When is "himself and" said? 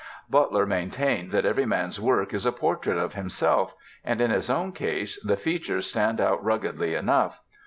3.13-4.19